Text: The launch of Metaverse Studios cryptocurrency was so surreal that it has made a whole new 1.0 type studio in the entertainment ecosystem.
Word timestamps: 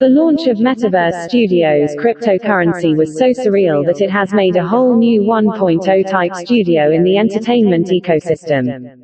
The 0.00 0.08
launch 0.08 0.46
of 0.46 0.56
Metaverse 0.56 1.28
Studios 1.28 1.94
cryptocurrency 1.94 2.96
was 2.96 3.18
so 3.18 3.26
surreal 3.32 3.84
that 3.84 4.00
it 4.00 4.10
has 4.10 4.32
made 4.32 4.56
a 4.56 4.66
whole 4.66 4.96
new 4.96 5.20
1.0 5.20 6.10
type 6.10 6.34
studio 6.36 6.90
in 6.90 7.04
the 7.04 7.18
entertainment 7.18 7.88
ecosystem. 7.88 8.96